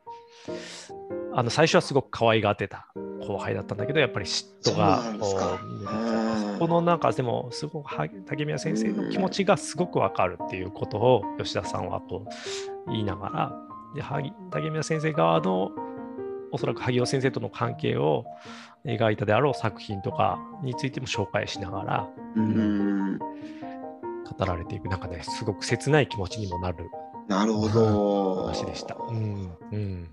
[1.33, 2.89] あの最初はすごく可愛がってた
[3.27, 12.27] 後輩だったんだけど、やっぱり嫉妬がそこのなんかでもすごくは竹宮先生の気持ちがすごくわかるっていうことを吉田さんはこ
[12.87, 13.53] う言いながら
[13.95, 15.71] で萩竹宮先生側の
[16.53, 18.25] おそらく萩尾先生との関係を
[18.85, 23.27] 描いたであろう作品とかについても紹介しながらうん、語
[24.47, 26.91] られていくなんかねすごく切ない気持ちにもなる
[27.31, 28.47] なるほど。
[28.47, 28.97] 話でした。
[29.09, 30.09] うんうん。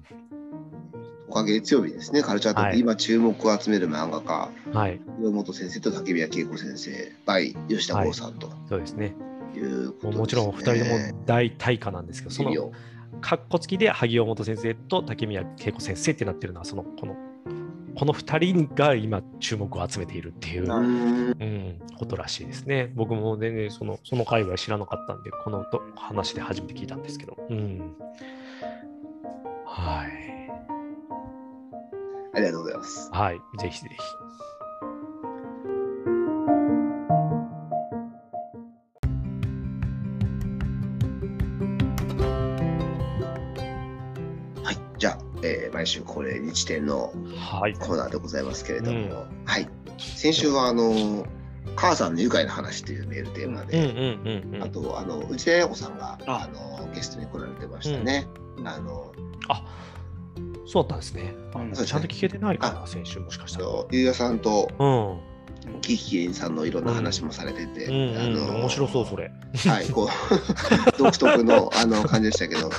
[1.28, 2.80] おかげ月曜日ですね、カルチャートーク、はい。
[2.80, 5.02] 今注目を集める漫画家、はい。
[5.20, 8.52] 岩本先生と竹宮恵子先生、by 吉田剛さんと。
[8.70, 9.16] そうですね。
[9.56, 10.20] いうことです、ね。
[10.20, 12.52] もちろんお二人とも大大家なんですけどその
[13.18, 17.16] いいよかっこつきで萩尾元先生と竹宮恵子先生ってなってるのはそのこの
[17.96, 22.92] この2人が今注目を集めているっていう、うん、ことらしいですね。
[22.94, 27.36] 僕も全然そのその界隈知らなかったんでこのと話で初めて聞いたんですけど。
[27.50, 27.96] うん、
[29.66, 30.28] はい。
[32.36, 33.10] ありがとうございます。
[33.12, 33.42] はい。
[33.60, 34.27] ぜひぜひ。
[45.44, 47.74] えー毎週恒例日展のはい。
[47.74, 51.26] コーナーでございますけれども、うんはい、先週はあの
[51.76, 54.64] 母さんの愉快な話というメールテーマうんうんで、うんうん。
[54.64, 58.28] あとあの内田彩子さんがああのゲストに来られてましたね。
[58.66, 59.12] あの
[59.50, 59.64] あ
[60.66, 61.34] そうだったんですね。
[61.54, 63.68] あうんちゃんと聞けてないかな、先週もしかしたら。
[63.92, 65.38] ゆうやさんとうん。
[65.82, 69.32] キキキリンさんのいろんな話もされてて、うんうん、あの面白そう、それ。
[69.66, 70.08] はい、こう
[70.98, 72.70] 独特のあの感じでしたけど、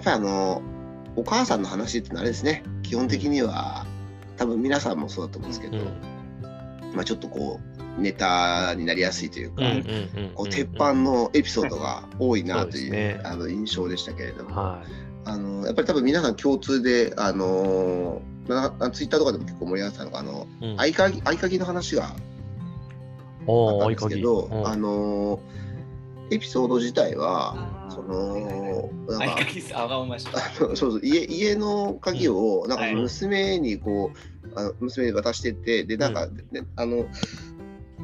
[0.00, 0.62] やっぱりあの
[1.16, 3.84] お母さんの話ってのはあれですね、基本的には
[4.38, 7.60] 多分皆さんもそうだと思うんですけど、うんまあちょっとこ
[7.98, 9.62] うネタになりやすいというか、
[10.48, 13.20] 鉄板のエピソードが多いなというね。
[13.24, 14.82] あの印象でしたけれども、は
[15.24, 20.66] あのやっぱり多分皆さん共通で、あのなツイッターとかでも結構盛り上がってたのが、あのい。
[20.66, 20.80] うん。
[20.80, 22.12] 合鍵の話があっ
[23.80, 24.22] たんですけ鍵。
[24.22, 25.40] ど、うんあの
[26.30, 29.36] エピソード自体は、そのなんか
[30.34, 32.94] あそうそう家家の鍵をなんかはい。
[32.94, 37.06] 娘にこう、あの娘に渡しててでなんか、うであの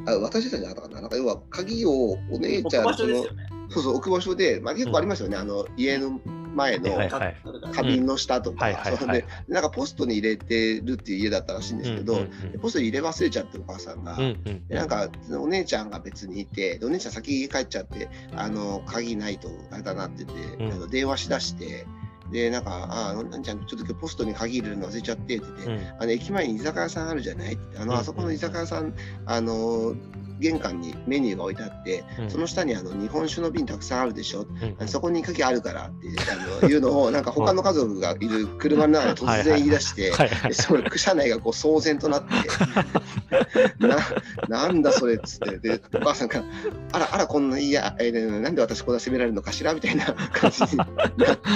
[0.07, 1.01] あ渡してたんじゃなかったかな。
[1.03, 3.29] なんか要は鍵をお姉ちゃんそのね。
[3.69, 6.21] そうそう置く場所で、まあ、結構ありますよね、あの家の
[6.57, 6.91] 前の
[7.73, 8.69] 花瓶の下とか、
[9.49, 12.27] なんかポストに入れてるっていう家だったらしいんですけど、
[12.61, 14.19] ポストに入れ忘れちゃってお母さんが。
[14.69, 20.91] なんかお姉ちゃんが別にいてでお姉ちゃん先家帰っちゃってあの鍵ないとあれだなって言って、うん。
[20.91, 21.87] 電話しだして
[22.33, 25.81] でなんか「ああなんちゃんちょっと今日ポストに鍵入れるの忘れちゃって」って言って、うん。
[26.01, 27.55] あの駅前に居酒屋さんあるじゃない？
[27.55, 27.99] ってあの、うん。
[27.99, 28.95] あそこの居酒屋さん
[29.27, 29.95] あの
[30.41, 32.31] 玄関にメニューが置いてあって、うん。
[32.31, 34.47] その下にあの日本酒の瓶たくさんあるでしょ、
[34.81, 40.13] うんそこに鍵あるからってあのいうのをなんか他の家族がいる車の中で突然言い出して、
[40.53, 42.29] それ車内がこう騒然となって
[43.79, 43.99] な
[44.49, 45.59] なんだそれっつって。
[45.59, 46.43] でお母さんが
[46.93, 50.89] 「あらあらこんないいや、えーなんで私こんな責められるのかしら」みたいな感じになっ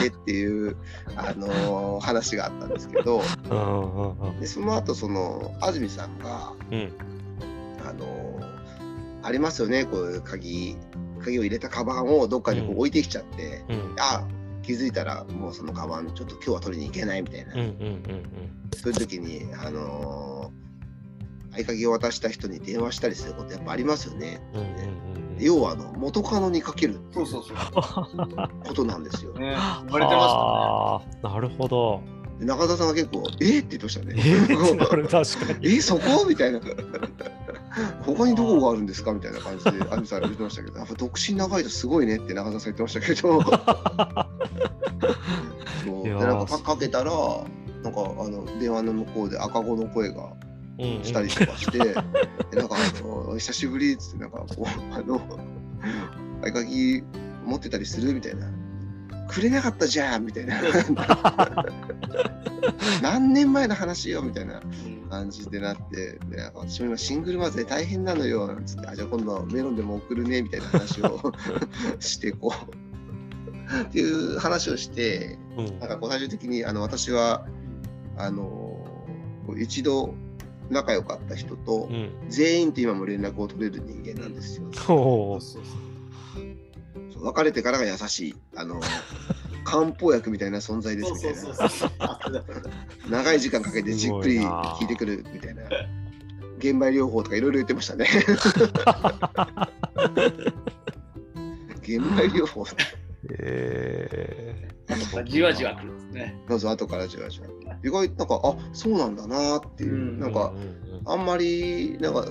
[0.00, 0.76] てっていう、
[1.16, 3.22] あのー話があったんですけど。
[4.40, 6.78] でその後その安住さんが、うん。
[6.78, 7.19] あのー
[9.22, 10.76] ありますよねこういう鍵
[11.20, 14.26] 鍵を入れたカバンをどっかにこう置いてきちゃって、うんあ
[14.62, 17.54] 気づいたらもうそのカバンちょっと今日は取りに行けないみたいな。
[17.54, 20.60] うんうんうんそういう時に、あのー
[21.52, 24.40] 合鍵を渡した人に電話したりすることやっぱありますよね。
[24.54, 28.48] うんうんうん要はあの元カノにかけるっていうそうそうそう。
[28.62, 29.32] ことなんですよ。
[29.32, 29.56] ね、
[29.86, 31.34] 言われてましたね。
[31.34, 32.02] なるほど。
[32.40, 34.14] で中田さんが結構「えっ?」って言ってましたね。
[35.62, 36.26] えー、 そこ？
[36.26, 36.60] みたいな。
[38.02, 39.12] 他にどこがあるんですか？
[39.12, 43.42] みたいな感じでアンジさんが言ってましたけど、やっぱ独身長いとすごいねって中田さん言ってましたけど、
[45.84, 46.04] そう。
[46.04, 50.32] でなんかかかけたら、なんかあの電話の向こうで赤子の声が
[50.78, 55.20] うんうんしたりとかして、でなんかあの久しぶりっつってなんかこうあの
[56.42, 57.02] 合鍵
[57.44, 58.14] 持ってたりする？
[58.14, 58.46] みたいな。
[59.30, 60.60] くれなかったじゃんみたいな。
[63.02, 65.00] 何年前の話よみたいなうん。
[65.10, 66.20] 感じでなって
[66.54, 71.20] 私も今シングルマザーで大変なのよなんつってあじゃあ今度メロンでも送るねみたいな話を
[71.98, 72.70] してこう。
[73.82, 75.78] っていう話をしてうん。
[75.80, 77.46] なんかこう最終的にあの私は
[78.16, 78.42] あの
[79.46, 80.14] こう一度
[80.70, 82.10] 仲良かった人とうん。
[82.28, 84.64] 全員と今も連絡を取れる人間なんですよ。
[84.86, 85.89] ほうそうそうそう
[87.20, 88.80] 別れてからが優しいあの
[89.64, 91.40] 漢方薬みたいな存在ですみたいな。
[93.08, 95.62] 長い時間かけてじっくり聞いてくるみたいな。
[96.58, 98.06] 玄米療法とかいろいろ言ってましたね。
[101.82, 102.66] 玄米療法。
[103.38, 104.68] え。
[104.88, 106.42] ー、じわじわくるんですね。
[106.48, 107.46] まず後からじわじわ。
[107.84, 110.20] 意外なんかあそうなんだなっていう、うん。
[110.20, 110.52] なんか
[111.06, 112.26] あんまりなんか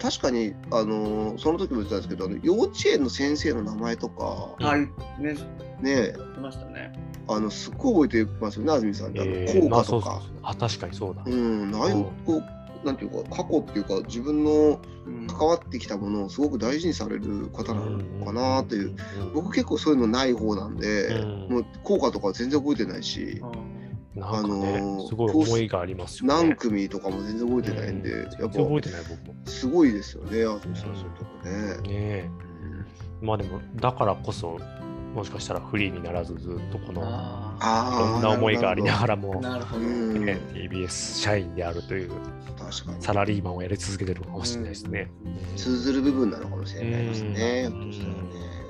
[0.00, 4.24] 確かにあのその時も言ってたんですけどあの幼稚園の先生の名前とか
[4.58, 4.80] はい。
[5.22, 5.36] ね、
[5.80, 6.12] ね。
[6.40, 6.92] ましたね。
[7.28, 9.10] あのすっごい覚えてますよね安住さん。
[9.10, 10.22] って効果あそうそうとか。
[10.22, 11.22] そうあ確かにそうだ。
[11.24, 11.74] うん。
[11.74, 12.42] ああいうこう。
[12.84, 15.26] なんていうか過去っていうか自分のうん。
[15.28, 19.32] 関わってきたものをすごく大事にされる方なのかなという、うん。
[19.34, 21.48] 僕結構そういうのない方なんで、うん。
[21.48, 23.40] もう効果とか全然覚えてないし、
[24.16, 26.48] なんかね、あのーすごい思いがありますよね。
[26.48, 29.34] 何組とかも全然覚えてないんで、うんやっ全然覚えぱてない僕も。
[29.44, 31.52] すごいですよね安住さんそういうとこね。
[31.52, 32.30] ねえ
[33.22, 34.58] まあでも、だからこそ、
[35.14, 39.16] もしかしたらフリーにならずずっとこの、あああいろんな思いがありながらあ。
[39.16, 39.82] も、なるほど。
[39.82, 42.10] うんね、TBS 社員であるという
[42.58, 45.10] 確かにサラリーマンをやり続けてるかもしれないですね。
[45.56, 47.68] 通ずる部分なのかもしれないですね。
[47.70, 48.65] うんひょっとしたらね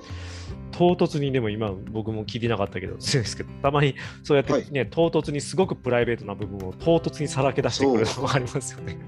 [0.77, 8.99] 唐突にでも今僕も聞いてなかったけど、ですけど、たまにそうやってね、唐突にすごくプライベートな部分を唐突にさらけ出してくるのもありますよね。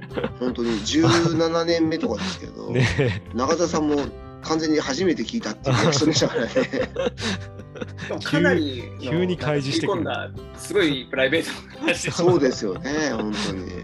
[0.40, 3.96] 本当に17年目とかですけど、 ね中田さんも
[4.42, 6.50] 完全に初めて聞いたっていうリアクションでしたからね。
[8.24, 10.04] かなりの急に開示してくる
[10.56, 13.77] すごいプライベートな話でそうですよね、本当に。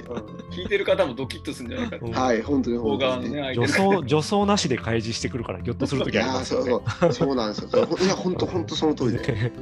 [0.54, 2.06] うん聞いてる方もドキッとするんじゃないかと。
[2.06, 3.32] うんはい、本当に本当に。
[3.32, 6.70] ね、女装女装なしで開示してくるから、ぎょっとするといきありますよね。
[6.70, 7.68] そうそうなんですよ。
[7.70, 9.52] そういや、本当、本当その通りで。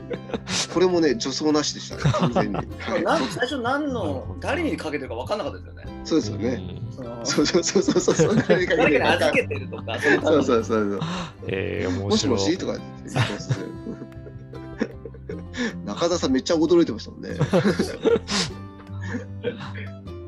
[0.72, 2.55] これもね、女装なしでしたね、完全に。
[2.55, 6.02] はいなん最初何の誰にかけてるか分かんなかったですよね。
[6.05, 6.62] そうですよね。
[6.76, 6.83] うん
[7.24, 8.37] そうそうそうそうそうそう。
[8.37, 11.00] 誰かにか預けてるとか、そうそうそうそう。
[11.46, 12.28] えー、面もし。
[12.28, 12.78] もしとか
[15.85, 17.31] 中田さんめっちゃ驚いてましたもんね。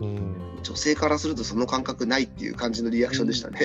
[0.00, 0.34] うん
[0.74, 3.60] 女性からするとその感覚ないっていう感じのリアクションでしたね。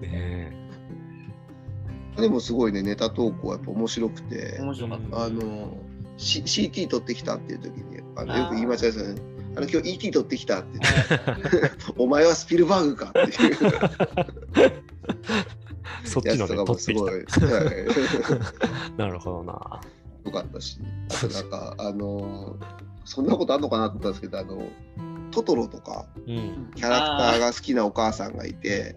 [0.00, 0.56] ね
[2.16, 5.24] でもすごいね、ネタ投稿はやっぱ面白くて、面白かった。
[5.24, 5.76] あの、
[6.16, 9.20] C、CT 取ってきたっていう時に、あのよく言い間違えですよね。
[9.56, 10.88] あの今日 ET 取ってきたって言
[11.38, 13.56] って、 お前はスピルバーグかっていう
[16.06, 17.46] そっちのね、やつとかも取ってきすごい、た。
[17.46, 17.66] はい、
[18.96, 19.80] なるほどな。
[20.24, 20.78] よかったし、
[21.10, 22.56] あとなんか、あの、
[23.04, 24.68] そんなことあんのかなと思ったんですけど、あの、
[25.30, 26.70] トトロとか、うん。
[26.74, 28.96] キャラクターが好きなお母さんがいて、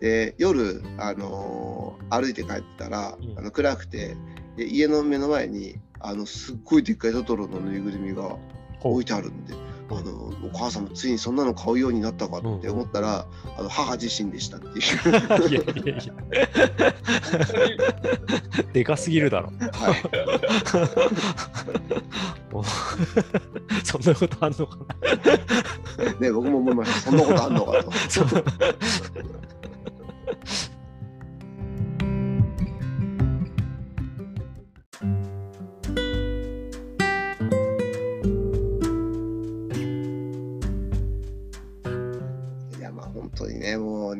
[0.00, 4.16] で夜、あのー歩いて帰ってたら、うんあの暗くて
[4.56, 8.36] で家の目の前にあのすっごいでっかいトトロのぬいぐるみが
[8.80, 9.54] 置いてあるんで。
[9.88, 13.26] あのお母さんもついにそんなの買うようになったかって思ったら、
[13.56, 14.76] あの母自身でしたっていう。
[15.48, 16.14] いやいやいや。
[18.72, 19.52] でかすぎるだろ。
[19.72, 19.94] はい、
[23.84, 24.78] そんなことあんのか
[26.20, 27.00] ね僕も思いました。
[27.10, 27.90] そんなことあんのかと。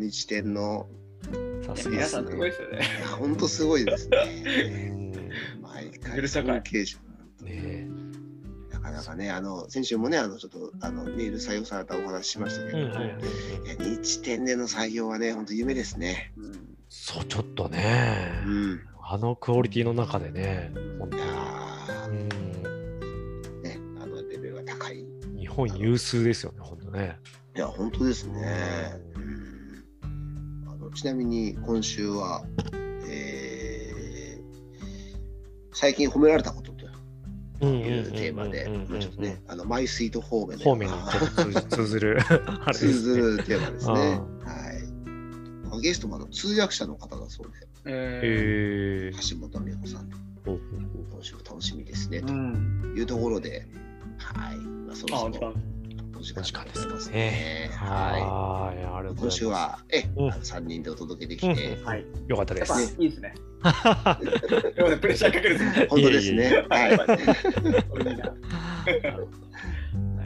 [0.06, 0.86] 日天の
[1.24, 2.80] さすがです皆さんすごいですよね。
[3.18, 5.30] 本当すごいですうね。
[5.60, 6.96] 毎回尊敬し
[7.44, 7.88] え
[8.72, 16.32] なかなかねあの先週もねあのちょっとあのメール採用されたお話しましたけど、日天での採用はね本当夢ですね。
[16.36, 18.80] うんそう、ちょっとねう、ん。
[19.02, 21.32] あのクオリティの中でね、本当にいや
[22.06, 25.00] うーねあのレベルが高い。
[25.00, 27.18] いん、日本有数ですよね、本当ね。
[27.54, 29.00] や本当ですね。
[30.96, 32.44] ちなみに今週は、
[33.08, 33.76] えー
[35.72, 40.94] 最近褒められたことというテーマで、まあちょっとね、あのマイスイート方面方面に
[41.68, 42.18] 通ずる、
[42.72, 43.36] 通ずね。
[43.36, 43.92] るテーマですね。
[43.92, 45.82] はい。
[45.82, 47.50] ゲストもあの通訳者の方だそう
[47.84, 49.12] で。
[49.12, 50.08] 橋本美穂さん、
[50.46, 50.58] 今
[51.20, 52.22] 週楽しみですね。
[52.22, 53.66] というところで、
[54.16, 54.56] はい。
[54.56, 55.54] まあ、そろあ、そろ
[56.18, 56.42] お時間。
[56.42, 57.70] お時お時間ですかでございますねね。。
[57.72, 58.76] ははい。
[58.76, 59.18] ありがとうい。
[59.20, 59.30] 今。
[59.30, 62.04] 週は、え、うんあの3人でお届けできうんて、はい。
[62.26, 62.72] よかったです。
[62.72, 63.34] やっぱいいですね。
[65.00, 65.86] プレッシャーかけるんですね。
[65.90, 66.66] 本当ですね。
[66.68, 66.98] はい。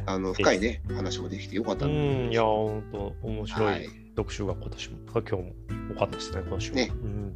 [0.07, 5.53] あの深いね、話もできてよかったうん、んいや、本当面白はいい読書が今年も、今日も
[5.95, 6.77] 多かったですね、今週も。
[6.77, 7.35] ねうん、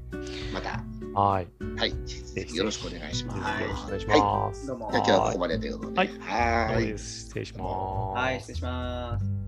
[0.52, 0.82] また、
[1.14, 1.48] はい。
[1.76, 1.90] はい、
[2.56, 3.40] よろしくお願いします。
[3.40, 4.66] はいよろしくお願いします。
[4.66, 4.90] どうも。
[4.90, 7.62] じゃあ今日はここまでということで、はいはーい失礼します。
[7.62, 9.43] はい、失礼します。